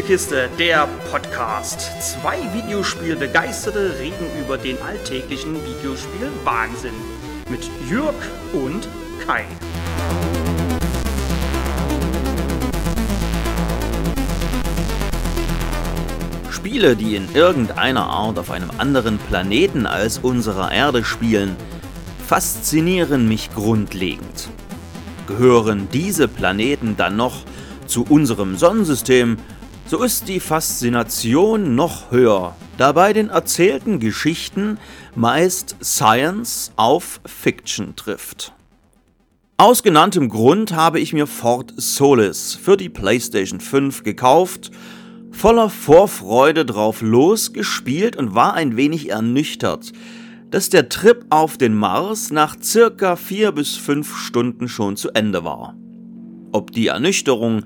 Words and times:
Spielekiste, 0.00 0.48
der 0.58 0.88
Podcast. 1.10 1.90
Zwei 2.00 2.38
Videospielbegeisterte 2.54 3.98
reden 3.98 4.24
über 4.42 4.56
den 4.56 4.80
alltäglichen 4.80 5.54
Videospiel-Wahnsinn. 5.56 6.94
Mit 7.50 7.68
Jürg 7.86 8.14
und 8.54 8.88
Kai. 9.26 9.44
Spiele, 16.50 16.96
die 16.96 17.16
in 17.16 17.28
irgendeiner 17.34 18.06
Art 18.06 18.38
auf 18.38 18.50
einem 18.50 18.70
anderen 18.78 19.18
Planeten 19.18 19.84
als 19.84 20.16
unserer 20.16 20.72
Erde 20.72 21.04
spielen, 21.04 21.56
faszinieren 22.26 23.28
mich 23.28 23.52
grundlegend. 23.52 24.48
Gehören 25.26 25.88
diese 25.92 26.26
Planeten 26.26 26.96
dann 26.96 27.16
noch 27.16 27.42
zu 27.86 28.06
unserem 28.08 28.56
Sonnensystem, 28.56 29.36
so 29.90 30.04
ist 30.04 30.28
die 30.28 30.38
Faszination 30.38 31.74
noch 31.74 32.12
höher, 32.12 32.54
da 32.78 32.92
bei 32.92 33.12
den 33.12 33.28
erzählten 33.28 33.98
Geschichten 33.98 34.78
meist 35.16 35.74
Science 35.82 36.70
auf 36.76 37.20
Fiction 37.26 37.96
trifft. 37.96 38.52
Aus 39.56 39.82
genanntem 39.82 40.28
Grund 40.28 40.76
habe 40.76 41.00
ich 41.00 41.12
mir 41.12 41.26
Fort 41.26 41.74
Solis 41.76 42.54
für 42.54 42.76
die 42.76 42.88
PlayStation 42.88 43.58
5 43.58 44.04
gekauft, 44.04 44.70
voller 45.32 45.68
Vorfreude 45.68 46.64
drauf 46.64 47.02
losgespielt 47.02 48.14
und 48.14 48.32
war 48.32 48.54
ein 48.54 48.76
wenig 48.76 49.10
ernüchtert, 49.10 49.90
dass 50.52 50.70
der 50.70 50.88
Trip 50.88 51.26
auf 51.30 51.58
den 51.58 51.74
Mars 51.74 52.30
nach 52.30 52.54
circa 52.62 53.16
4 53.16 53.50
bis 53.50 53.74
5 53.74 54.16
Stunden 54.16 54.68
schon 54.68 54.96
zu 54.96 55.10
Ende 55.10 55.42
war. 55.42 55.74
Ob 56.52 56.70
die 56.70 56.86
Ernüchterung 56.86 57.64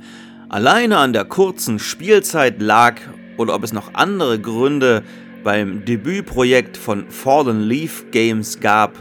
alleine 0.54 0.98
an 0.98 1.12
der 1.12 1.24
kurzen 1.24 1.80
Spielzeit 1.80 2.62
lag 2.62 3.00
oder 3.38 3.56
ob 3.56 3.64
es 3.64 3.72
noch 3.72 3.92
andere 3.94 4.38
Gründe 4.38 5.02
beim 5.42 5.84
Debütprojekt 5.84 6.76
von 6.76 7.10
Fallen 7.10 7.62
Leaf 7.62 8.04
Games 8.12 8.60
gab, 8.60 8.96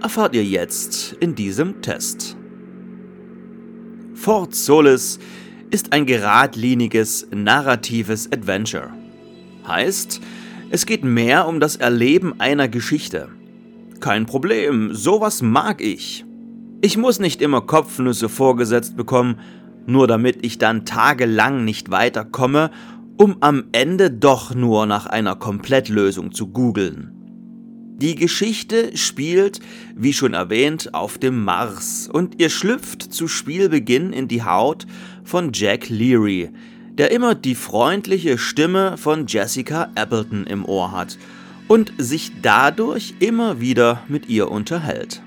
erfahrt 0.00 0.36
ihr 0.36 0.44
jetzt 0.44 1.14
in 1.14 1.34
diesem 1.34 1.82
Test. 1.82 2.36
Fort 4.14 4.54
Solis 4.54 5.18
ist 5.72 5.92
ein 5.92 6.06
geradliniges, 6.06 7.26
narratives 7.32 8.30
Adventure. 8.30 8.90
Heißt, 9.66 10.20
es 10.70 10.86
geht 10.86 11.02
mehr 11.02 11.48
um 11.48 11.58
das 11.58 11.74
Erleben 11.74 12.38
einer 12.38 12.68
Geschichte. 12.68 13.30
Kein 13.98 14.26
Problem, 14.26 14.94
sowas 14.94 15.42
mag 15.42 15.80
ich. 15.80 16.24
Ich 16.82 16.96
muss 16.96 17.18
nicht 17.18 17.42
immer 17.42 17.62
Kopfnüsse 17.62 18.28
vorgesetzt 18.28 18.96
bekommen, 18.96 19.40
nur 19.86 20.06
damit 20.06 20.44
ich 20.44 20.58
dann 20.58 20.84
tagelang 20.84 21.64
nicht 21.64 21.90
weiterkomme, 21.90 22.70
um 23.16 23.36
am 23.40 23.64
Ende 23.72 24.10
doch 24.10 24.54
nur 24.54 24.86
nach 24.86 25.06
einer 25.06 25.36
Komplettlösung 25.36 26.32
zu 26.32 26.48
googeln. 26.48 27.12
Die 27.96 28.16
Geschichte 28.16 28.96
spielt, 28.96 29.60
wie 29.94 30.12
schon 30.12 30.34
erwähnt, 30.34 30.94
auf 30.94 31.16
dem 31.16 31.44
Mars 31.44 32.08
und 32.12 32.40
ihr 32.40 32.50
schlüpft 32.50 33.02
zu 33.02 33.28
Spielbeginn 33.28 34.12
in 34.12 34.26
die 34.26 34.42
Haut 34.42 34.86
von 35.22 35.50
Jack 35.52 35.88
Leary, 35.88 36.50
der 36.98 37.12
immer 37.12 37.36
die 37.36 37.54
freundliche 37.54 38.36
Stimme 38.36 38.96
von 38.96 39.26
Jessica 39.28 39.92
Appleton 39.94 40.44
im 40.44 40.64
Ohr 40.64 40.90
hat 40.90 41.18
und 41.68 41.92
sich 41.96 42.32
dadurch 42.42 43.14
immer 43.20 43.60
wieder 43.60 44.02
mit 44.08 44.28
ihr 44.28 44.50
unterhält. 44.50 45.22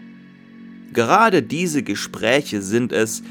Gerade 0.91 1.43
diese 1.43 1.83
Gespräche 1.83 2.61
sind 2.61 2.91
es, 2.91 3.23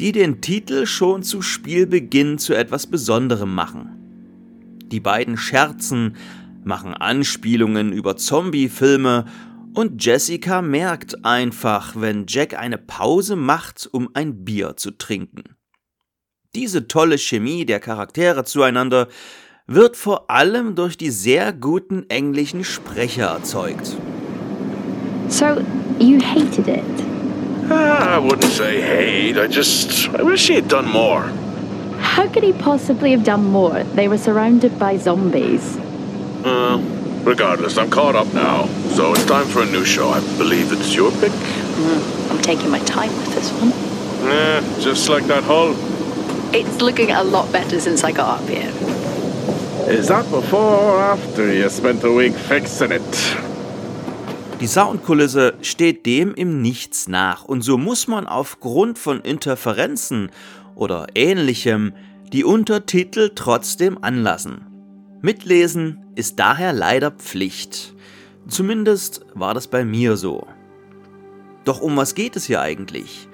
die 0.00 0.12
den 0.12 0.40
Titel 0.40 0.86
schon 0.86 1.22
zu 1.22 1.42
Spielbeginn 1.42 2.38
zu 2.38 2.54
etwas 2.54 2.86
Besonderem 2.86 3.54
machen. 3.54 4.80
Die 4.90 5.00
beiden 5.00 5.36
scherzen, 5.36 6.16
machen 6.64 6.94
Anspielungen 6.94 7.92
über 7.92 8.16
Zombie-Filme 8.16 9.26
und 9.74 10.02
Jessica 10.02 10.62
merkt 10.62 11.24
einfach, 11.24 11.94
wenn 11.96 12.24
Jack 12.26 12.58
eine 12.58 12.78
Pause 12.78 13.36
macht, 13.36 13.88
um 13.92 14.08
ein 14.14 14.44
Bier 14.44 14.76
zu 14.76 14.90
trinken. 14.92 15.44
Diese 16.54 16.88
tolle 16.88 17.18
Chemie 17.18 17.66
der 17.66 17.78
Charaktere 17.78 18.44
zueinander 18.44 19.06
wird 19.66 19.96
vor 19.96 20.30
allem 20.30 20.74
durch 20.74 20.96
die 20.96 21.10
sehr 21.10 21.52
guten 21.52 22.08
englischen 22.08 22.64
Sprecher 22.64 23.26
erzeugt. 23.26 23.96
So, 25.28 25.62
you 26.00 26.18
hated 26.20 26.66
it? 26.66 27.19
Ah, 27.72 28.16
I 28.16 28.18
wouldn't 28.18 28.52
say 28.52 28.80
hate. 28.80 29.38
I 29.38 29.46
just. 29.46 30.08
I 30.10 30.22
wish 30.22 30.48
he 30.48 30.54
had 30.54 30.68
done 30.68 30.88
more. 30.88 31.22
How 32.00 32.28
could 32.28 32.42
he 32.42 32.52
possibly 32.52 33.12
have 33.12 33.24
done 33.24 33.44
more? 33.44 33.84
They 33.84 34.08
were 34.08 34.18
surrounded 34.18 34.78
by 34.78 34.96
zombies. 34.96 35.76
Uh, 36.44 36.78
regardless, 37.22 37.78
I'm 37.78 37.90
caught 37.90 38.16
up 38.16 38.32
now. 38.34 38.66
So 38.96 39.12
it's 39.14 39.24
time 39.26 39.46
for 39.46 39.62
a 39.62 39.66
new 39.66 39.84
show. 39.84 40.08
I 40.08 40.20
believe 40.36 40.72
it's 40.72 40.94
your 40.94 41.12
pick. 41.12 41.30
Mm, 41.30 42.30
I'm 42.30 42.42
taking 42.42 42.70
my 42.70 42.80
time 42.80 43.14
with 43.18 43.34
this 43.34 43.52
one. 43.52 43.72
Eh, 44.30 44.80
just 44.80 45.08
like 45.08 45.24
that 45.24 45.44
hull. 45.44 45.74
It's 46.52 46.82
looking 46.82 47.12
a 47.12 47.22
lot 47.22 47.52
better 47.52 47.78
since 47.80 48.02
I 48.02 48.10
got 48.12 48.40
up 48.40 48.48
here. 48.48 48.72
Is 49.88 50.08
that 50.08 50.28
before 50.30 50.76
or 50.76 51.00
after 51.00 51.52
you 51.52 51.68
spent 51.70 52.02
a 52.02 52.12
week 52.12 52.34
fixing 52.34 52.92
it? 52.92 53.49
Die 54.60 54.66
Soundkulisse 54.66 55.54
steht 55.62 56.04
dem 56.04 56.34
im 56.34 56.60
Nichts 56.60 57.08
nach 57.08 57.46
und 57.46 57.62
so 57.62 57.78
muss 57.78 58.08
man 58.08 58.26
aufgrund 58.26 58.98
von 58.98 59.22
Interferenzen 59.22 60.30
oder 60.74 61.06
ähnlichem 61.14 61.94
die 62.34 62.44
Untertitel 62.44 63.30
trotzdem 63.34 64.04
anlassen. 64.04 64.66
Mitlesen 65.22 66.04
ist 66.14 66.38
daher 66.38 66.74
leider 66.74 67.10
Pflicht. 67.10 67.94
Zumindest 68.48 69.24
war 69.32 69.54
das 69.54 69.66
bei 69.66 69.86
mir 69.86 70.18
so. 70.18 70.46
Doch 71.64 71.80
um 71.80 71.96
was 71.96 72.14
geht 72.14 72.36
es 72.36 72.44
hier 72.44 72.60
eigentlich? 72.60 73.28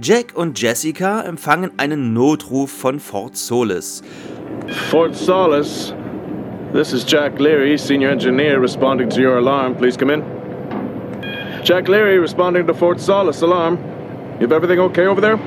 Jack 0.00 0.36
und 0.36 0.60
Jessica 0.60 1.22
empfangen 1.22 1.72
einen 1.78 2.12
Notruf 2.12 2.70
von 2.70 3.00
Fort 3.00 3.36
Solis. 3.36 4.02
Fort 4.88 5.16
Solis. 5.16 5.92
This 6.72 6.92
is 6.92 7.04
Jack 7.06 7.40
Leary, 7.40 7.76
senior 7.76 8.10
engineer, 8.10 8.60
responding 8.60 9.08
to 9.10 9.20
your 9.20 9.36
alarm. 9.38 9.76
Please 9.76 9.96
come 9.96 10.12
in. 10.12 10.33
Jack 11.64 11.88
Leary 11.88 12.18
responding 12.18 12.66
to 12.66 12.74
Fort 12.74 13.00
Solis 13.00 13.42
alarm. 13.42 13.78
You 14.38 14.46
have 14.46 14.52
everything 14.52 14.80
okay 14.80 15.06
over 15.06 15.22
there? 15.22 15.38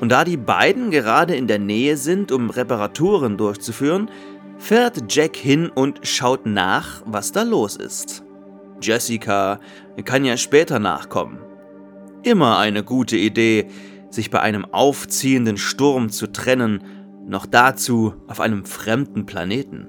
Und 0.00 0.10
da 0.10 0.24
die 0.24 0.38
beiden 0.38 0.90
gerade 0.90 1.36
in 1.36 1.46
der 1.46 1.58
Nähe 1.58 1.98
sind, 1.98 2.32
um 2.32 2.48
Reparaturen 2.48 3.36
durchzuführen, 3.36 4.10
fährt 4.56 5.12
Jack 5.14 5.36
hin 5.36 5.68
und 5.68 6.00
schaut 6.04 6.46
nach, 6.46 7.02
was 7.04 7.32
da 7.32 7.42
los 7.42 7.76
ist. 7.76 8.24
Jessica 8.80 9.60
kann 10.06 10.24
ja 10.24 10.38
später 10.38 10.78
nachkommen. 10.78 11.38
Immer 12.22 12.56
eine 12.56 12.82
gute 12.82 13.18
Idee, 13.18 13.66
sich 14.08 14.30
bei 14.30 14.40
einem 14.40 14.64
aufziehenden 14.64 15.58
Sturm 15.58 16.08
zu 16.08 16.32
trennen, 16.32 16.82
noch 17.26 17.44
dazu 17.44 18.14
auf 18.26 18.40
einem 18.40 18.64
fremden 18.64 19.26
Planeten. 19.26 19.86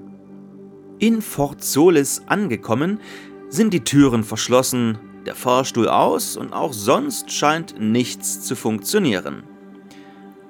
In 0.98 1.22
Fort 1.22 1.64
Solis 1.64 2.20
angekommen, 2.26 3.00
sind 3.48 3.72
die 3.72 3.82
Türen 3.82 4.24
verschlossen, 4.24 4.98
der 5.26 5.34
Fahrstuhl 5.34 5.88
aus 5.88 6.36
und 6.36 6.52
auch 6.52 6.72
sonst 6.72 7.30
scheint 7.30 7.80
nichts 7.80 8.42
zu 8.42 8.56
funktionieren. 8.56 9.44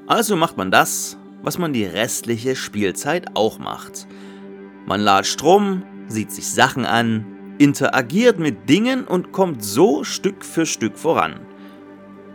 Also 0.07 0.37
macht 0.37 0.57
man 0.57 0.71
das, 0.71 1.17
was 1.43 1.59
man 1.59 1.73
die 1.73 1.85
restliche 1.85 2.57
Spielzeit 2.57 3.37
auch 3.37 3.59
macht. 3.59 4.07
Man 4.87 5.01
ladet 5.01 5.27
Strom, 5.27 5.83
sieht 6.09 6.33
sich 6.33 6.49
Sachen 6.49 6.87
an, 6.87 7.27
interagiert 7.59 8.39
mit 8.39 8.69
Dingen 8.69 9.05
und 9.05 9.33
kommt 9.33 9.63
so 9.65 10.05
Stück 10.05 10.45
für 10.45 10.67
Stück 10.67 10.99
voran. 10.99 11.41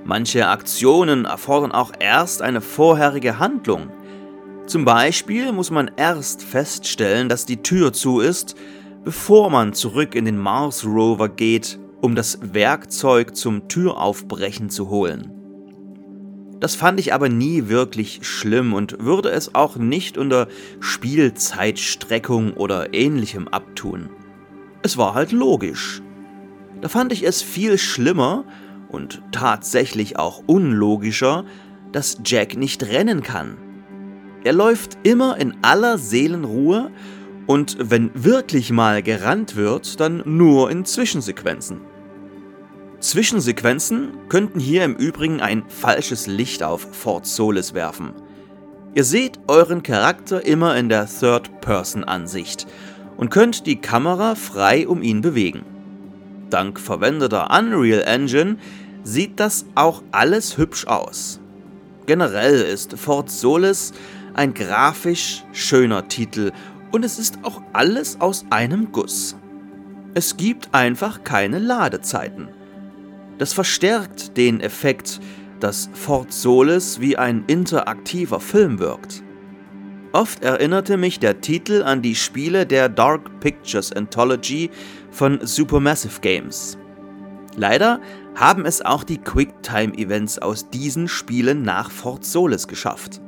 Manche 0.05 0.47
Aktionen 0.47 1.25
erfordern 1.25 1.73
auch 1.73 1.91
erst 1.99 2.41
eine 2.41 2.61
vorherige 2.61 3.39
Handlung. 3.39 3.89
Zum 4.65 4.85
Beispiel 4.85 5.51
muss 5.51 5.71
man 5.71 5.91
erst 5.97 6.43
feststellen, 6.43 7.29
dass 7.29 7.45
die 7.45 7.61
Tür 7.61 7.91
zu 7.91 8.19
ist, 8.19 8.55
bevor 9.03 9.49
man 9.49 9.73
zurück 9.73 10.15
in 10.15 10.25
den 10.25 10.37
Mars 10.37 10.85
Rover 10.85 11.29
geht 11.29 11.79
um 12.01 12.15
das 12.15 12.39
Werkzeug 12.41 13.35
zum 13.35 13.67
Türaufbrechen 13.67 14.69
zu 14.69 14.89
holen. 14.89 15.31
Das 16.59 16.75
fand 16.75 16.99
ich 16.99 17.13
aber 17.13 17.29
nie 17.29 17.67
wirklich 17.67 18.19
schlimm 18.23 18.73
und 18.73 18.99
würde 18.99 19.29
es 19.29 19.53
auch 19.53 19.75
nicht 19.75 20.17
unter 20.17 20.47
Spielzeitstreckung 20.79 22.53
oder 22.53 22.93
ähnlichem 22.93 23.47
abtun. 23.47 24.09
Es 24.81 24.97
war 24.97 25.13
halt 25.13 25.31
logisch. 25.31 26.01
Da 26.81 26.89
fand 26.89 27.11
ich 27.13 27.23
es 27.23 27.41
viel 27.41 27.77
schlimmer 27.77 28.43
und 28.89 29.21
tatsächlich 29.31 30.17
auch 30.17 30.43
unlogischer, 30.47 31.45
dass 31.91 32.19
Jack 32.25 32.57
nicht 32.57 32.83
rennen 32.83 33.21
kann. 33.21 33.57
Er 34.43 34.53
läuft 34.53 34.97
immer 35.03 35.37
in 35.37 35.55
aller 35.61 35.97
Seelenruhe 35.97 36.91
und 37.47 37.77
wenn 37.79 38.11
wirklich 38.13 38.71
mal 38.71 39.01
gerannt 39.01 39.55
wird, 39.55 39.99
dann 39.99 40.21
nur 40.25 40.69
in 40.69 40.85
Zwischensequenzen. 40.85 41.81
Zwischensequenzen 42.99 44.09
könnten 44.27 44.59
hier 44.59 44.83
im 44.83 44.95
Übrigen 44.95 45.39
ein 45.39 45.63
falsches 45.67 46.27
Licht 46.27 46.61
auf 46.61 46.87
Fort 46.91 47.25
Solis 47.25 47.73
werfen. 47.73 48.11
Ihr 48.93 49.03
seht 49.03 49.39
euren 49.47 49.83
Charakter 49.83 50.45
immer 50.45 50.75
in 50.75 50.89
der 50.89 51.07
Third-Person-Ansicht 51.07 52.67
und 53.15 53.29
könnt 53.29 53.65
die 53.65 53.79
Kamera 53.79 54.35
frei 54.35 54.87
um 54.87 55.01
ihn 55.01 55.21
bewegen. 55.21 55.63
Dank 56.49 56.79
verwendeter 56.79 57.49
Unreal 57.51 58.01
Engine 58.01 58.57
sieht 59.03 59.39
das 59.39 59.65
auch 59.75 60.01
alles 60.11 60.57
hübsch 60.57 60.87
aus. 60.87 61.39
Generell 62.07 62.61
ist 62.61 62.97
Fort 62.97 63.29
Solis 63.29 63.93
ein 64.33 64.53
grafisch 64.53 65.43
schöner 65.51 66.07
Titel 66.07 66.51
und 66.91 67.03
es 67.03 67.19
ist 67.19 67.39
auch 67.43 67.61
alles 67.73 68.19
aus 68.21 68.45
einem 68.49 68.91
Guss. 68.91 69.35
Es 70.13 70.37
gibt 70.37 70.73
einfach 70.73 71.23
keine 71.23 71.59
Ladezeiten. 71.59 72.49
Das 73.37 73.53
verstärkt 73.53 74.35
den 74.37 74.61
Effekt, 74.61 75.19
dass 75.59 75.89
Fort 75.93 76.33
Solis 76.33 76.99
wie 76.99 77.17
ein 77.17 77.43
interaktiver 77.47 78.39
Film 78.39 78.79
wirkt. 78.79 79.23
Oft 80.13 80.43
erinnerte 80.43 80.97
mich 80.97 81.19
der 81.19 81.41
Titel 81.41 81.83
an 81.83 82.01
die 82.01 82.15
Spiele 82.15 82.65
der 82.65 82.89
Dark 82.89 83.39
Pictures 83.39 83.91
Anthology 83.91 84.71
von 85.11 85.39
Supermassive 85.45 86.21
Games. 86.21 86.77
Leider 87.55 87.99
haben 88.35 88.65
es 88.65 88.83
auch 88.83 89.03
die 89.03 89.17
Quicktime-Events 89.17 90.39
aus 90.39 90.69
diesen 90.69 91.07
Spielen 91.07 91.63
nach 91.63 91.91
Fort 91.91 92.23
Solis 92.23 92.67
geschafft. 92.67 93.21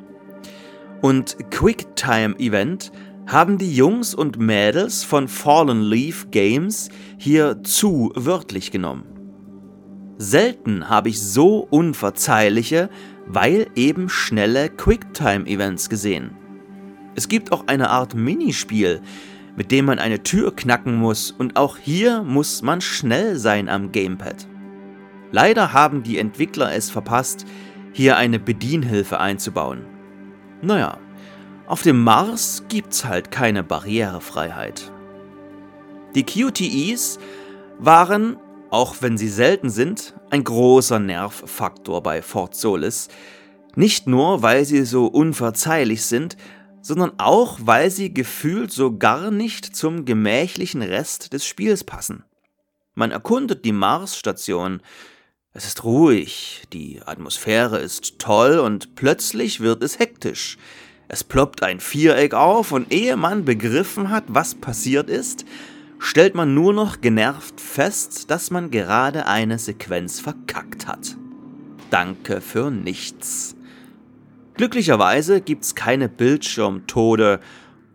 Und 1.02 1.38
Quicktime-Event 1.52 2.92
haben 3.30 3.60
die 3.60 3.76
Jungs 3.76 4.16
und 4.16 4.40
Mädels 4.40 5.04
von 5.04 5.28
Fallen 5.28 5.84
Leaf 5.84 6.32
Games 6.32 6.90
hier 7.18 7.62
zu 7.64 8.12
wörtlich 8.16 8.72
genommen. 8.72 9.04
Selten 10.18 10.90
habe 10.90 11.10
ich 11.10 11.22
so 11.22 11.60
unverzeihliche, 11.70 12.90
weil 13.28 13.68
eben 13.76 14.10
schnelle 14.10 14.70
Quicktime-Events 14.70 15.90
gesehen. 15.90 16.32
Es 17.16 17.28
gibt 17.28 17.52
auch 17.52 17.68
eine 17.68 17.92
Art 17.92 18.16
Minispiel, 18.16 19.00
mit 19.56 19.72
dem 19.72 19.86
man 19.86 20.00
eine 20.00 20.24
Tür 20.24 20.56
knacken 20.56 20.96
muss 20.96 21.30
und 21.30 21.56
auch 21.56 21.78
hier 21.78 22.24
muss 22.24 22.64
man 22.64 22.82
schnell 22.82 23.36
sein 23.36 23.70
am 23.70 23.92
Gamepad. 23.92 24.48
Leider 25.32 25.72
haben 25.72 26.02
die 26.02 26.18
Entwickler 26.18 26.74
es 26.74 26.90
verpasst, 26.90 27.46
hier 27.94 28.18
eine 28.18 28.40
Bedienhilfe 28.40 29.20
einzubauen. 29.20 29.86
Naja, 30.64 30.98
auf 31.70 31.84
dem 31.84 32.04
Mars 32.04 32.64
gibt's 32.68 33.06
halt 33.06 33.30
keine 33.30 33.64
Barrierefreiheit. 33.64 34.92
Die 36.16 36.26
QTEs 36.26 37.20
waren, 37.78 38.38
auch 38.72 38.96
wenn 39.02 39.20
sie 39.20 39.30
selten 39.30 39.70
sind, 39.70 40.16
ein 40.32 40.44
großer 40.44 40.98
Nervfaktor 40.98 42.02
bei 42.02 42.24
Fort 42.24 42.56
Solis. 42.56 43.08
Nicht 43.76 44.08
nur, 44.08 44.42
weil 44.42 44.66
sie 44.66 44.84
so 44.84 45.06
unverzeihlich 45.06 46.04
sind, 46.06 46.38
sondern 46.82 47.12
auch, 47.20 47.60
weil 47.62 47.92
sie 47.92 48.12
gefühlt 48.16 48.72
so 48.72 48.98
gar 48.98 49.30
nicht 49.30 49.76
zum 49.76 50.06
gemächlichen 50.06 50.82
Rest 50.82 51.34
des 51.34 51.46
Spiels 51.46 51.84
passen. 51.84 52.24
Man 52.96 53.12
erkundet 53.12 53.64
die 53.64 53.74
Marsstation, 53.74 54.82
es 55.54 55.66
ist 55.66 55.84
ruhig, 55.84 56.64
die 56.74 57.00
Atmosphäre 57.06 57.78
ist 57.78 58.18
toll 58.18 58.58
und 58.58 58.96
plötzlich 58.96 59.60
wird 59.60 59.84
es 59.84 60.00
hektisch. 60.00 60.58
Es 61.12 61.24
ploppt 61.24 61.64
ein 61.64 61.80
Viereck 61.80 62.36
auf 62.36 62.72
und 62.72 62.94
ehe 62.94 63.18
man 63.18 63.44
begriffen 63.44 64.12
hat, 64.12 64.26
was 64.28 64.54
passiert 64.54 65.10
ist, 65.10 65.44
stellt 65.98 66.36
man 66.36 66.54
nur 66.54 66.72
noch 66.72 67.02
genervt 67.02 67.60
fest, 67.60 68.30
dass 68.30 68.52
man 68.52 68.70
gerade 68.70 69.26
eine 69.26 69.58
Sequenz 69.58 70.20
verkackt 70.20 70.88
hat. 70.88 71.18
Danke 71.90 72.42
für 72.42 72.70
nichts. 72.70 73.56
Glücklicherweise 74.54 75.42
gibt's 75.42 75.74
keine 75.74 76.10
Bildschirmtode 76.10 77.40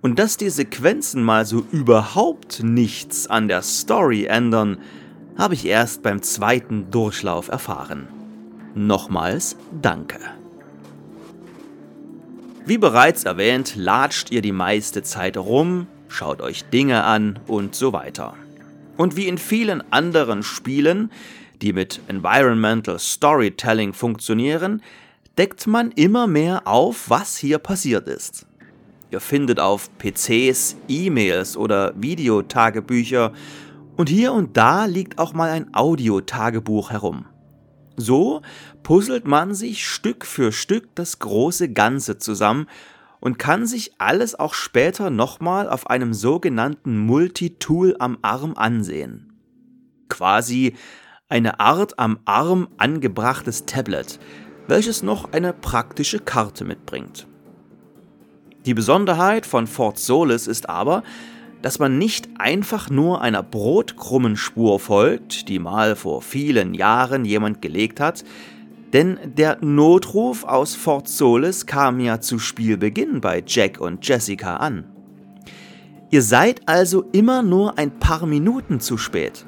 und 0.02 0.18
dass 0.18 0.36
die 0.36 0.50
Sequenzen 0.50 1.22
mal 1.22 1.46
so 1.46 1.64
überhaupt 1.70 2.64
nichts 2.64 3.28
an 3.28 3.46
der 3.46 3.62
Story 3.62 4.24
ändern, 4.24 4.78
habe 5.38 5.54
ich 5.54 5.66
erst 5.66 6.02
beim 6.02 6.20
zweiten 6.20 6.90
Durchlauf 6.90 7.46
erfahren. 7.46 8.08
Nochmals 8.74 9.56
danke. 9.80 10.18
Wie 12.66 12.78
bereits 12.78 13.24
erwähnt, 13.24 13.74
latscht 13.76 14.30
ihr 14.30 14.40
die 14.40 14.50
meiste 14.50 15.02
Zeit 15.02 15.36
rum, 15.36 15.86
schaut 16.08 16.40
euch 16.40 16.64
Dinge 16.64 17.04
an 17.04 17.38
und 17.46 17.74
so 17.74 17.92
weiter. 17.92 18.34
Und 18.96 19.16
wie 19.16 19.28
in 19.28 19.36
vielen 19.36 19.82
anderen 19.92 20.42
Spielen, 20.42 21.10
die 21.60 21.74
mit 21.74 22.00
Environmental 22.08 22.98
Storytelling 22.98 23.92
funktionieren, 23.92 24.80
deckt 25.36 25.66
man 25.66 25.90
immer 25.90 26.26
mehr 26.26 26.66
auf, 26.66 27.10
was 27.10 27.36
hier 27.36 27.58
passiert 27.58 28.08
ist. 28.08 28.46
Ihr 29.10 29.20
findet 29.20 29.60
auf 29.60 29.90
PCs 29.98 30.76
E-Mails 30.88 31.58
oder 31.58 31.92
Videotagebücher 31.96 33.34
und 33.98 34.08
hier 34.08 34.32
und 34.32 34.56
da 34.56 34.86
liegt 34.86 35.18
auch 35.18 35.34
mal 35.34 35.50
ein 35.50 35.74
Audiotagebuch 35.74 36.90
herum. 36.92 37.26
So 37.96 38.42
puzzelt 38.82 39.26
man 39.26 39.54
sich 39.54 39.86
Stück 39.86 40.26
für 40.26 40.52
Stück 40.52 40.88
das 40.94 41.18
große 41.18 41.72
Ganze 41.72 42.18
zusammen 42.18 42.66
und 43.20 43.38
kann 43.38 43.66
sich 43.66 43.92
alles 43.98 44.34
auch 44.38 44.54
später 44.54 45.10
nochmal 45.10 45.68
auf 45.68 45.88
einem 45.88 46.12
sogenannten 46.12 46.98
Multitool 46.98 47.96
am 47.98 48.18
Arm 48.22 48.54
ansehen. 48.56 49.32
Quasi 50.08 50.74
eine 51.28 51.58
Art 51.60 51.98
am 51.98 52.18
Arm 52.26 52.68
angebrachtes 52.76 53.64
Tablet, 53.64 54.18
welches 54.68 55.02
noch 55.02 55.32
eine 55.32 55.52
praktische 55.52 56.18
Karte 56.18 56.64
mitbringt. 56.64 57.26
Die 58.66 58.74
Besonderheit 58.74 59.46
von 59.46 59.66
Fort 59.66 59.98
Solis 59.98 60.46
ist 60.46 60.68
aber, 60.68 61.02
dass 61.64 61.78
man 61.78 61.96
nicht 61.96 62.28
einfach 62.36 62.90
nur 62.90 63.22
einer 63.22 63.42
Brotkrummenspur 63.42 64.78
folgt, 64.78 65.48
die 65.48 65.58
mal 65.58 65.96
vor 65.96 66.20
vielen 66.20 66.74
Jahren 66.74 67.24
jemand 67.24 67.62
gelegt 67.62 68.00
hat, 68.00 68.22
denn 68.92 69.18
der 69.24 69.56
Notruf 69.62 70.44
aus 70.44 70.74
Fort 70.74 71.08
Solis 71.08 71.64
kam 71.64 72.00
ja 72.00 72.20
zu 72.20 72.38
Spielbeginn 72.38 73.22
bei 73.22 73.42
Jack 73.46 73.80
und 73.80 74.06
Jessica 74.06 74.56
an. 74.56 74.84
Ihr 76.10 76.20
seid 76.20 76.68
also 76.68 77.06
immer 77.12 77.42
nur 77.42 77.78
ein 77.78 77.98
paar 77.98 78.26
Minuten 78.26 78.78
zu 78.78 78.98
spät. 78.98 79.46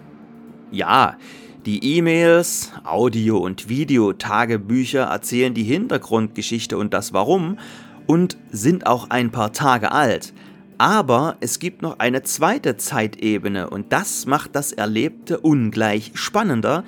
Ja, 0.71 1.19
die 1.67 1.99
E-Mails, 1.99 2.73
Audio- 2.83 3.41
und 3.41 3.69
Videotagebücher 3.69 5.03
erzählen 5.03 5.53
die 5.53 5.65
Hintergrundgeschichte 5.65 6.79
und 6.79 6.95
das 6.95 7.13
Warum 7.13 7.59
und 8.07 8.39
sind 8.51 8.87
auch 8.87 9.11
ein 9.11 9.31
paar 9.31 9.53
Tage 9.53 9.93
alt. 9.93 10.33
Aber 10.79 11.37
es 11.41 11.59
gibt 11.59 11.81
noch 11.81 11.99
eine 11.99 12.23
zweite 12.23 12.77
Zeitebene 12.77 13.71
und 13.71 13.93
das 13.93 14.27
macht 14.27 14.55
das 14.55 14.73
Erlebte 14.73 15.41
ungleich 15.41 16.13
spannender, 16.15 16.85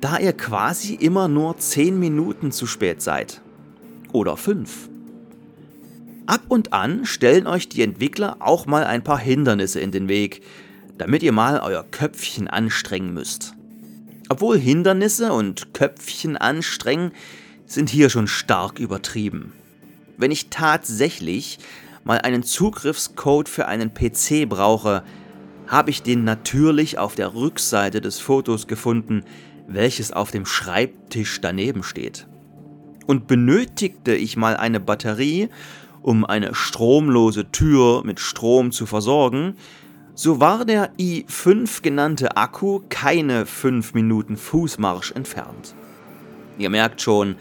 da 0.00 0.18
ihr 0.18 0.32
quasi 0.32 0.94
immer 0.94 1.28
nur 1.28 1.58
10 1.58 1.98
Minuten 1.98 2.50
zu 2.50 2.66
spät 2.66 3.02
seid. 3.02 3.42
Oder 4.12 4.36
5. 4.36 4.88
Ab 6.26 6.42
und 6.48 6.72
an 6.72 7.04
stellen 7.04 7.46
euch 7.46 7.68
die 7.68 7.82
Entwickler 7.82 8.38
auch 8.40 8.66
mal 8.66 8.84
ein 8.84 9.04
paar 9.04 9.18
Hindernisse 9.18 9.80
in 9.80 9.92
den 9.92 10.08
Weg, 10.08 10.42
damit 10.98 11.22
ihr 11.22 11.32
mal 11.32 11.60
euer 11.60 11.84
Köpfchen 11.84 12.48
anstrengen 12.48 13.12
müsst. 13.12 13.54
Obwohl 14.28 14.58
Hindernisse 14.58 15.32
und 15.32 15.74
Köpfchen 15.74 16.36
anstrengen 16.36 17.12
sind 17.66 17.90
hier 17.90 18.10
schon 18.10 18.26
stark 18.26 18.78
übertrieben. 18.78 19.52
Wenn 20.16 20.30
ich 20.30 20.48
tatsächlich 20.48 21.58
mal 22.06 22.20
einen 22.20 22.44
Zugriffscode 22.44 23.48
für 23.48 23.66
einen 23.66 23.92
PC 23.92 24.48
brauche, 24.48 25.02
habe 25.66 25.90
ich 25.90 26.04
den 26.04 26.22
natürlich 26.22 26.98
auf 26.98 27.16
der 27.16 27.34
Rückseite 27.34 28.00
des 28.00 28.20
Fotos 28.20 28.68
gefunden, 28.68 29.24
welches 29.66 30.12
auf 30.12 30.30
dem 30.30 30.46
Schreibtisch 30.46 31.40
daneben 31.40 31.82
steht. 31.82 32.28
Und 33.06 33.26
benötigte 33.26 34.14
ich 34.14 34.36
mal 34.36 34.56
eine 34.56 34.78
Batterie, 34.78 35.48
um 36.00 36.24
eine 36.24 36.54
stromlose 36.54 37.50
Tür 37.50 38.04
mit 38.04 38.20
Strom 38.20 38.70
zu 38.70 38.86
versorgen, 38.86 39.56
so 40.14 40.38
war 40.38 40.64
der 40.64 40.94
i5 40.98 41.82
genannte 41.82 42.36
Akku 42.36 42.82
keine 42.88 43.46
5 43.46 43.94
Minuten 43.94 44.36
Fußmarsch 44.36 45.10
entfernt. 45.10 45.74
Ihr 46.56 46.70
merkt 46.70 47.02
schon, 47.02 47.34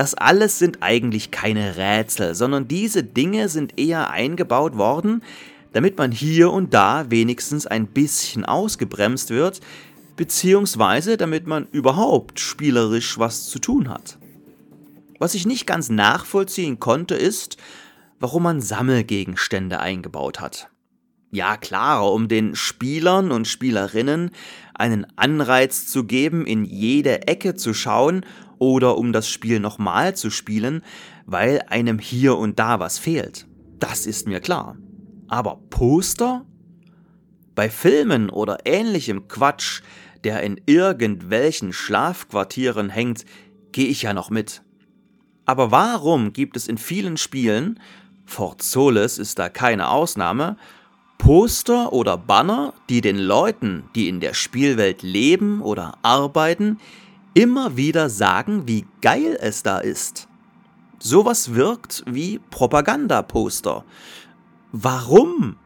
das 0.00 0.14
alles 0.14 0.58
sind 0.58 0.78
eigentlich 0.80 1.30
keine 1.30 1.76
Rätsel, 1.76 2.34
sondern 2.34 2.66
diese 2.66 3.04
Dinge 3.04 3.50
sind 3.50 3.78
eher 3.78 4.08
eingebaut 4.08 4.78
worden, 4.78 5.22
damit 5.74 5.98
man 5.98 6.10
hier 6.10 6.50
und 6.50 6.72
da 6.72 7.10
wenigstens 7.10 7.66
ein 7.66 7.86
bisschen 7.86 8.46
ausgebremst 8.46 9.28
wird, 9.28 9.60
beziehungsweise 10.16 11.18
damit 11.18 11.46
man 11.46 11.68
überhaupt 11.70 12.40
spielerisch 12.40 13.18
was 13.18 13.50
zu 13.50 13.58
tun 13.58 13.90
hat. 13.90 14.16
Was 15.18 15.34
ich 15.34 15.44
nicht 15.44 15.66
ganz 15.66 15.90
nachvollziehen 15.90 16.80
konnte, 16.80 17.14
ist, 17.14 17.58
warum 18.20 18.44
man 18.44 18.62
Sammelgegenstände 18.62 19.80
eingebaut 19.80 20.40
hat. 20.40 20.70
Ja 21.30 21.58
klar, 21.58 22.10
um 22.10 22.26
den 22.26 22.56
Spielern 22.56 23.30
und 23.30 23.46
Spielerinnen 23.46 24.30
einen 24.72 25.06
Anreiz 25.16 25.88
zu 25.88 26.04
geben, 26.04 26.46
in 26.46 26.64
jede 26.64 27.28
Ecke 27.28 27.54
zu 27.54 27.74
schauen 27.74 28.24
oder 28.60 28.98
um 28.98 29.12
das 29.12 29.28
Spiel 29.28 29.58
nochmal 29.58 30.14
zu 30.14 30.30
spielen, 30.30 30.82
weil 31.26 31.62
einem 31.68 31.98
hier 31.98 32.36
und 32.36 32.60
da 32.60 32.78
was 32.78 32.98
fehlt. 32.98 33.48
Das 33.80 34.06
ist 34.06 34.28
mir 34.28 34.38
klar. 34.38 34.76
Aber 35.26 35.60
Poster? 35.70 36.46
Bei 37.54 37.70
Filmen 37.70 38.30
oder 38.30 38.58
ähnlichem 38.66 39.26
Quatsch, 39.26 39.82
der 40.22 40.42
in 40.42 40.60
irgendwelchen 40.66 41.72
Schlafquartieren 41.72 42.90
hängt, 42.90 43.24
gehe 43.72 43.88
ich 43.88 44.02
ja 44.02 44.12
noch 44.12 44.30
mit. 44.30 44.62
Aber 45.46 45.70
warum 45.70 46.32
gibt 46.32 46.56
es 46.56 46.68
in 46.68 46.78
vielen 46.78 47.16
Spielen, 47.16 47.80
Fort 48.26 48.62
Solis 48.62 49.18
ist 49.18 49.38
da 49.38 49.48
keine 49.48 49.88
Ausnahme, 49.88 50.56
Poster 51.18 51.92
oder 51.92 52.16
Banner, 52.16 52.74
die 52.88 53.00
den 53.00 53.18
Leuten, 53.18 53.84
die 53.94 54.08
in 54.08 54.20
der 54.20 54.34
Spielwelt 54.34 55.02
leben 55.02 55.60
oder 55.62 55.98
arbeiten, 56.02 56.78
immer 57.34 57.76
wieder 57.76 58.08
sagen, 58.08 58.66
wie 58.66 58.86
geil 59.00 59.38
es 59.40 59.62
da 59.62 59.78
ist. 59.78 60.28
Sowas 60.98 61.54
wirkt 61.54 62.04
wie 62.06 62.38
Propagandaposter. 62.50 63.84
Warum? 64.72 65.56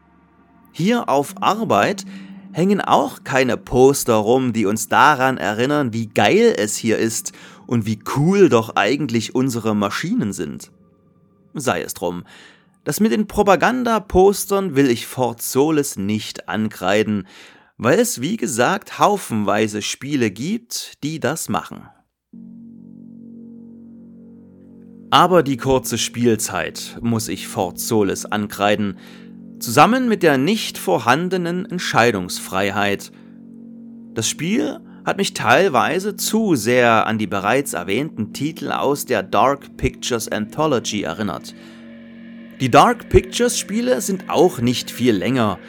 Hier 0.71 1.09
auf 1.09 1.35
Arbeit 1.41 2.05
hängen 2.51 2.79
auch 2.79 3.23
keine 3.23 3.57
Poster 3.57 4.15
rum, 4.15 4.53
die 4.53 4.65
uns 4.65 4.87
daran 4.87 5.37
erinnern, 5.37 5.91
wie 5.91 6.07
geil 6.07 6.55
es 6.57 6.77
hier 6.77 6.97
ist 6.97 7.33
und 7.67 7.85
wie 7.85 7.99
cool 8.15 8.47
doch 8.47 8.75
eigentlich 8.75 9.35
unsere 9.35 9.75
Maschinen 9.75 10.31
sind. 10.31 10.71
Sei 11.53 11.81
es 11.81 11.93
drum, 11.93 12.23
das 12.85 12.99
mit 12.99 13.11
den 13.11 13.27
Propagandapostern 13.27 14.75
will 14.75 14.89
ich 14.89 15.07
Fort 15.07 15.41
Solis 15.41 15.97
nicht 15.97 16.47
ankreiden, 16.47 17.27
weil 17.77 17.99
es 17.99 18.21
wie 18.21 18.37
gesagt 18.37 18.99
haufenweise 18.99 19.81
Spiele 19.81 20.31
gibt, 20.31 21.03
die 21.03 21.19
das 21.19 21.49
machen. 21.49 21.87
Aber 25.11 25.43
die 25.43 25.57
kurze 25.57 25.97
Spielzeit 25.97 26.97
muss 27.01 27.27
ich 27.27 27.47
Fort 27.47 27.79
Solis 27.79 28.25
ankreiden, 28.25 28.97
zusammen 29.59 30.09
mit 30.09 30.23
der 30.23 30.37
nicht 30.37 30.77
vorhandenen 30.77 31.65
Entscheidungsfreiheit. 31.65 33.11
Das 34.13 34.27
Spiel 34.27 34.79
hat 35.05 35.17
mich 35.17 35.33
teilweise 35.33 36.15
zu 36.15 36.55
sehr 36.55 37.05
an 37.07 37.17
die 37.17 37.27
bereits 37.27 37.73
erwähnten 37.73 38.33
Titel 38.33 38.71
aus 38.71 39.05
der 39.05 39.23
Dark 39.23 39.77
Pictures 39.77 40.27
Anthology 40.27 41.03
erinnert– 41.03 41.53
die 42.61 42.71
Dark 42.71 43.09
Pictures 43.09 43.59
Spiele 43.59 43.99
sind 43.99 44.29
auch 44.29 44.59
nicht 44.59 44.89
viel 44.89 45.13
länger, 45.13 45.59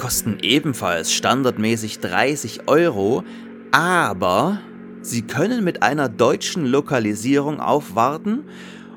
kosten 0.00 0.38
ebenfalls 0.40 1.12
standardmäßig 1.12 2.00
30 2.00 2.68
Euro, 2.68 3.22
aber 3.70 4.58
sie 5.02 5.20
können 5.20 5.62
mit 5.62 5.82
einer 5.82 6.08
deutschen 6.08 6.64
Lokalisierung 6.64 7.60
aufwarten 7.60 8.44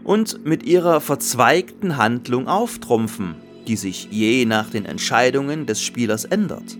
und 0.06 0.46
mit 0.46 0.64
ihrer 0.64 1.02
verzweigten 1.02 1.98
Handlung 1.98 2.48
auftrumpfen, 2.48 3.36
die 3.68 3.76
sich 3.76 4.08
je 4.12 4.46
nach 4.46 4.70
den 4.70 4.86
Entscheidungen 4.86 5.66
des 5.66 5.82
Spielers 5.82 6.24
ändert. 6.24 6.78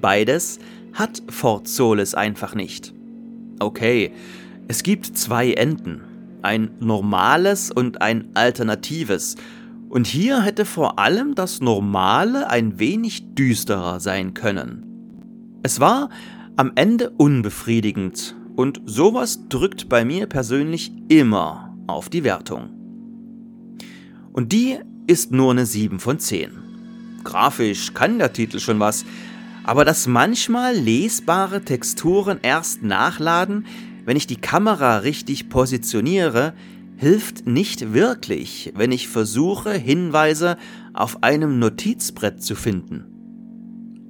Beides 0.00 0.60
hat 0.92 1.20
Fort 1.28 1.66
Solis 1.66 2.14
einfach 2.14 2.54
nicht. 2.54 2.94
Okay, 3.58 4.12
es 4.68 4.84
gibt 4.84 5.18
zwei 5.18 5.52
Enden, 5.52 6.02
ein 6.42 6.70
normales 6.78 7.72
und 7.72 8.02
ein 8.02 8.28
alternatives, 8.34 9.34
und 9.88 10.06
hier 10.06 10.42
hätte 10.42 10.64
vor 10.64 10.98
allem 10.98 11.34
das 11.34 11.60
Normale 11.60 12.48
ein 12.50 12.78
wenig 12.78 13.34
düsterer 13.34 14.00
sein 14.00 14.34
können. 14.34 14.84
Es 15.62 15.80
war 15.80 16.10
am 16.56 16.72
Ende 16.74 17.10
unbefriedigend 17.10 18.36
und 18.56 18.80
sowas 18.84 19.48
drückt 19.48 19.88
bei 19.88 20.04
mir 20.04 20.26
persönlich 20.26 20.92
immer 21.08 21.76
auf 21.86 22.08
die 22.08 22.24
Wertung. 22.24 22.70
Und 24.32 24.52
die 24.52 24.78
ist 25.06 25.32
nur 25.32 25.52
eine 25.52 25.66
7 25.66 26.00
von 26.00 26.18
10. 26.18 26.50
Grafisch 27.24 27.94
kann 27.94 28.18
der 28.18 28.32
Titel 28.32 28.58
schon 28.58 28.80
was, 28.80 29.04
aber 29.64 29.84
dass 29.84 30.06
manchmal 30.06 30.74
lesbare 30.74 31.62
Texturen 31.62 32.38
erst 32.42 32.82
nachladen, 32.82 33.66
wenn 34.04 34.16
ich 34.16 34.26
die 34.26 34.40
Kamera 34.40 34.98
richtig 34.98 35.48
positioniere, 35.48 36.54
hilft 36.98 37.46
nicht 37.46 37.94
wirklich, 37.94 38.72
wenn 38.74 38.90
ich 38.90 39.08
versuche, 39.08 39.72
Hinweise 39.72 40.56
auf 40.92 41.22
einem 41.22 41.60
Notizbrett 41.60 42.42
zu 42.42 42.56
finden. 42.56 43.06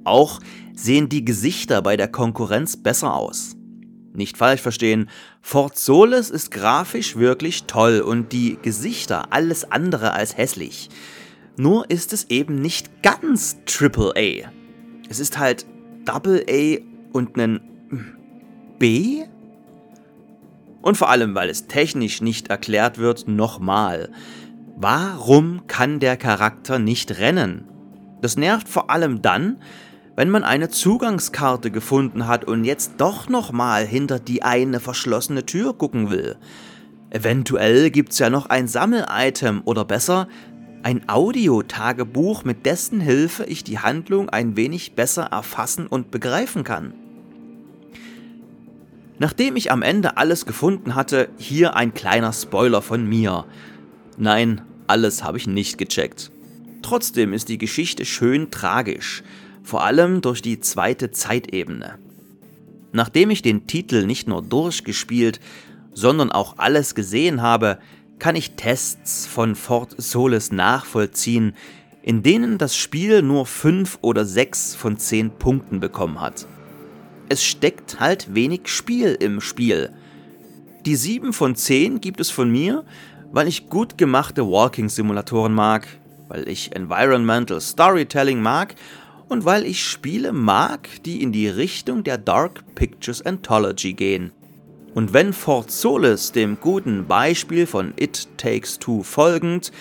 Auch 0.03 0.39
sehen 0.73 1.07
die 1.07 1.23
Gesichter 1.23 1.83
bei 1.83 1.97
der 1.97 2.07
Konkurrenz 2.07 2.77
besser 2.77 3.13
aus. 3.13 3.55
Nicht 4.13 4.37
falsch 4.37 4.61
verstehen, 4.61 5.07
Fort 5.39 5.77
Solis 5.77 6.31
ist 6.31 6.49
grafisch 6.49 7.15
wirklich 7.15 7.65
toll 7.65 8.01
und 8.01 8.33
die 8.33 8.57
Gesichter 8.59 9.31
alles 9.31 9.71
andere 9.71 10.13
als 10.13 10.35
hässlich. 10.35 10.89
Nur 11.57 11.91
ist 11.91 12.11
es 12.11 12.25
eben 12.31 12.55
nicht 12.55 13.03
ganz 13.03 13.57
AAA. 13.67 14.49
Es 15.09 15.19
ist 15.19 15.37
halt 15.37 15.67
Double 16.05 16.43
A 16.49 16.77
und 17.13 17.37
ein 17.37 17.59
B? 18.79 19.25
Und 20.81 20.95
vor 20.97 21.09
allem, 21.09 21.35
weil 21.35 21.49
es 21.49 21.67
technisch 21.67 22.21
nicht 22.21 22.49
erklärt 22.49 22.97
wird, 22.97 23.27
nochmal. 23.27 24.11
Warum 24.75 25.67
kann 25.67 25.99
der 25.99 26.15
Charakter 26.15 26.79
nicht 26.79 27.19
rennen? 27.19 27.65
Das 28.21 28.37
nervt 28.37 28.69
vor 28.69 28.89
allem 28.89 29.21
dann, 29.21 29.61
wenn 30.15 30.29
man 30.29 30.43
eine 30.43 30.69
Zugangskarte 30.69 31.71
gefunden 31.71 32.27
hat 32.27 32.45
und 32.45 32.65
jetzt 32.65 32.93
doch 32.97 33.29
nochmal 33.29 33.85
hinter 33.85 34.19
die 34.19 34.43
eine 34.43 34.79
verschlossene 34.79 35.45
Tür 35.45 35.73
gucken 35.73 36.09
will. 36.09 36.37
Eventuell 37.09 37.89
gibt's 37.89 38.19
ja 38.19 38.29
noch 38.29 38.47
ein 38.47 38.67
Sammelitem 38.67 39.61
oder 39.65 39.85
besser 39.85 40.27
ein 40.83 41.09
Audiotagebuch, 41.09 42.43
mit 42.43 42.65
dessen 42.65 43.01
Hilfe 43.01 43.43
ich 43.45 43.63
die 43.63 43.79
Handlung 43.79 44.29
ein 44.29 44.55
wenig 44.55 44.95
besser 44.95 45.23
erfassen 45.23 45.87
und 45.87 46.11
begreifen 46.11 46.63
kann. 46.63 46.93
Nachdem 49.19 49.57
ich 49.57 49.69
am 49.69 49.81
Ende 49.81 50.15
alles 50.15 50.45
gefunden 50.45 50.95
hatte, 50.95 51.29
hier 51.37 51.75
ein 51.75 51.93
kleiner 51.93 52.31
Spoiler 52.31 52.81
von 52.81 53.05
mir. 53.05 53.45
Nein, 54.17 54.61
alles 54.87 55.23
habe 55.23 55.37
ich 55.37 55.45
nicht 55.45 55.77
gecheckt. 55.77 56.31
Trotzdem 56.81 57.33
ist 57.33 57.49
die 57.49 57.57
Geschichte 57.57 58.05
schön 58.05 58.49
tragisch, 58.49 59.23
vor 59.61 59.83
allem 59.83 60.21
durch 60.21 60.41
die 60.41 60.61
zweite 60.61 61.11
Zeitebene. 61.11 61.99
Nachdem 62.93 63.29
ich 63.29 63.41
den 63.41 63.67
Titel 63.67 64.05
nicht 64.05 64.29
nur 64.29 64.41
durchgespielt, 64.41 65.41
sondern 65.93 66.31
auch 66.31 66.57
alles 66.57 66.95
gesehen 66.95 67.41
habe, 67.41 67.77
kann 68.19 68.37
ich 68.37 68.51
Tests 68.51 69.27
von 69.27 69.55
Fort 69.55 69.95
Solis 69.97 70.53
nachvollziehen, 70.53 71.55
in 72.01 72.23
denen 72.23 72.57
das 72.57 72.77
Spiel 72.77 73.21
nur 73.21 73.45
5 73.45 73.99
oder 74.01 74.23
6 74.23 74.75
von 74.75 74.97
10 74.97 75.31
Punkten 75.31 75.81
bekommen 75.81 76.21
hat 76.21 76.47
es 77.29 77.43
steckt 77.43 77.99
halt 77.99 78.33
wenig 78.33 78.67
Spiel 78.67 79.15
im 79.19 79.39
Spiel. 79.39 79.91
Die 80.85 80.95
7 80.95 81.31
von 81.33 81.55
10 81.55 82.01
gibt 82.01 82.19
es 82.19 82.31
von 82.31 82.49
mir, 82.49 82.83
weil 83.31 83.47
ich 83.47 83.69
gut 83.69 83.97
gemachte 83.97 84.49
Walking-Simulatoren 84.49 85.53
mag, 85.53 85.87
weil 86.27 86.47
ich 86.49 86.75
Environmental 86.75 87.61
Storytelling 87.61 88.41
mag 88.41 88.75
und 89.27 89.45
weil 89.45 89.65
ich 89.65 89.83
Spiele 89.83 90.33
mag, 90.33 90.89
die 91.05 91.21
in 91.21 91.31
die 91.31 91.47
Richtung 91.47 92.03
der 92.03 92.17
Dark 92.17 92.63
Pictures 92.75 93.21
Anthology 93.23 93.93
gehen. 93.93 94.31
Und 94.95 95.13
wenn 95.13 95.33
Fort 95.33 95.69
Solis 95.69 96.31
dem 96.31 96.59
guten 96.59 97.05
Beispiel 97.05 97.67
von 97.67 97.93
It 97.97 98.27
Takes 98.37 98.79
Two 98.79 99.03
folgend 99.03 99.71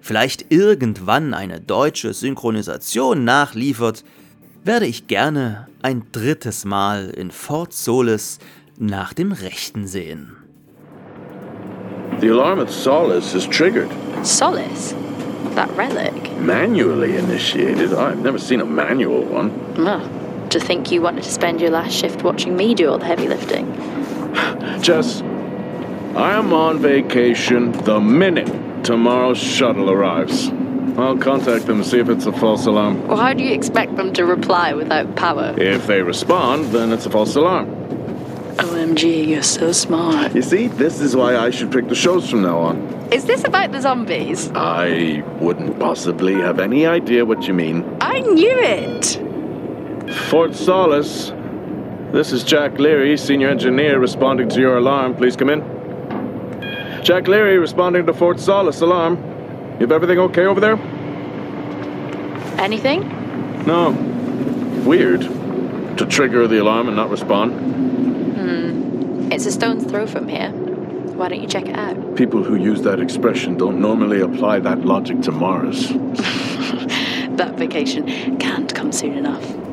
vielleicht 0.00 0.50
irgendwann 0.50 1.34
eine 1.34 1.60
deutsche 1.60 2.14
Synchronisation 2.14 3.24
nachliefert, 3.24 4.04
werde 4.64 4.86
ich 4.86 5.06
gerne 5.06 5.68
ein 5.82 6.04
drittes 6.12 6.64
Mal 6.64 7.10
in 7.10 7.30
Fort 7.30 7.72
Solis 7.72 8.38
nach 8.78 9.12
dem 9.12 9.32
Rechten 9.32 9.86
sehen. 9.86 10.36
The 12.20 12.28
alarm 12.30 12.60
at 12.60 12.70
Solace 12.70 13.34
is 13.34 13.46
triggered. 13.46 13.90
Solace? 14.22 14.94
That 15.54 15.70
relic? 15.76 16.14
Manually 16.40 17.16
initiated? 17.16 17.92
I've 17.92 18.22
never 18.22 18.38
seen 18.38 18.60
a 18.60 18.64
manual 18.64 19.22
one. 19.24 19.50
Well, 19.76 20.00
to 20.48 20.58
think 20.58 20.90
you 20.90 21.02
wanted 21.02 21.24
to 21.24 21.30
spend 21.30 21.60
your 21.60 21.70
last 21.70 21.92
shift 21.92 22.22
watching 22.22 22.56
me 22.56 22.74
do 22.74 22.90
all 22.90 22.98
the 22.98 23.04
heavy 23.04 23.28
lifting. 23.28 23.66
Jess, 24.80 25.22
I 26.16 26.36
am 26.38 26.52
on 26.52 26.78
vacation 26.78 27.72
the 27.84 28.00
minute 28.00 28.84
tomorrow's 28.84 29.38
shuttle 29.38 29.90
arrives. 29.90 30.50
I'll 30.96 31.18
contact 31.18 31.66
them 31.66 31.82
see 31.82 31.98
if 31.98 32.08
it's 32.08 32.26
a 32.26 32.32
false 32.32 32.66
alarm. 32.66 33.06
Well, 33.08 33.16
how 33.16 33.32
do 33.32 33.42
you 33.42 33.52
expect 33.52 33.96
them 33.96 34.12
to 34.12 34.24
reply 34.24 34.74
without 34.74 35.16
power? 35.16 35.54
If 35.58 35.86
they 35.86 36.02
respond, 36.02 36.66
then 36.66 36.92
it's 36.92 37.06
a 37.06 37.10
false 37.10 37.34
alarm. 37.34 37.68
OMG, 38.56 39.26
you're 39.26 39.42
so 39.42 39.72
smart. 39.72 40.34
You 40.34 40.42
see, 40.42 40.68
this 40.68 41.00
is 41.00 41.16
why 41.16 41.36
I 41.36 41.50
should 41.50 41.72
pick 41.72 41.88
the 41.88 41.94
shows 41.94 42.30
from 42.30 42.42
now 42.42 42.58
on. 42.58 42.76
Is 43.12 43.24
this 43.24 43.42
about 43.44 43.72
the 43.72 43.80
zombies? 43.80 44.50
I 44.54 45.24
wouldn't 45.40 45.80
possibly 45.80 46.34
have 46.34 46.60
any 46.60 46.86
idea 46.86 47.24
what 47.24 47.48
you 47.48 47.54
mean. 47.54 47.84
I 48.00 48.20
knew 48.20 48.58
it! 48.60 49.20
Fort 50.30 50.54
Solace. 50.54 51.32
This 52.12 52.30
is 52.30 52.44
Jack 52.44 52.78
Leary, 52.78 53.16
senior 53.16 53.48
engineer, 53.48 53.98
responding 53.98 54.48
to 54.50 54.60
your 54.60 54.76
alarm. 54.76 55.16
Please 55.16 55.34
come 55.34 55.50
in. 55.50 55.60
Jack 57.02 57.26
Leary, 57.26 57.58
responding 57.58 58.06
to 58.06 58.14
Fort 58.14 58.38
Solace 58.38 58.80
alarm. 58.80 59.33
You 59.74 59.80
have 59.80 59.92
everything 59.92 60.18
okay 60.20 60.46
over 60.46 60.60
there? 60.60 60.76
Anything? 62.60 63.08
No. 63.66 63.90
Weird. 64.86 65.22
To 65.98 66.06
trigger 66.06 66.46
the 66.46 66.60
alarm 66.62 66.86
and 66.88 66.96
not 66.96 67.10
respond. 67.10 67.52
Hmm. 68.36 69.32
It's 69.32 69.46
a 69.46 69.52
stone's 69.52 69.84
throw 69.84 70.06
from 70.06 70.28
here. 70.28 70.50
Why 70.50 71.28
don't 71.28 71.40
you 71.42 71.48
check 71.48 71.66
it 71.66 71.76
out? 71.76 72.16
People 72.16 72.42
who 72.44 72.56
use 72.56 72.82
that 72.82 73.00
expression 73.00 73.56
don't 73.56 73.80
normally 73.80 74.20
apply 74.20 74.60
that 74.60 74.84
logic 74.84 75.22
to 75.22 75.32
Mars. 75.32 75.92
That 77.34 77.56
vacation 77.56 78.38
can't 78.38 78.72
come 78.72 78.92
soon 78.92 79.14
enough. 79.14 79.63